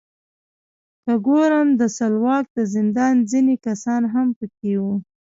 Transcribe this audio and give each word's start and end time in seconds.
که 1.03 1.13
ګورم 1.27 1.67
د 1.79 1.81
سلواک 1.97 2.45
د 2.57 2.59
زندان 2.73 3.15
ځینې 3.31 3.55
کسان 3.65 4.01
هم 4.13 4.27
پکې 4.39 4.73
وو. 4.83 4.95